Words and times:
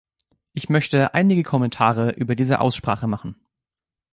Ich 0.53 0.67
möchte 0.67 1.13
einige 1.13 1.43
Kommentare 1.43 2.13
über 2.13 2.35
diese 2.35 2.59
Aussprache 2.59 3.05
machen. 3.05 3.35